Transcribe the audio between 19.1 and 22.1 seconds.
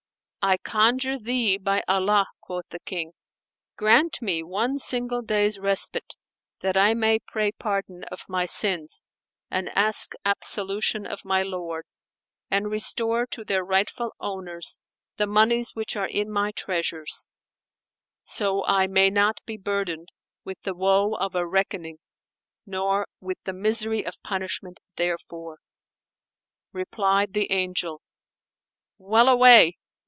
not be burdened with the woe of a reckoning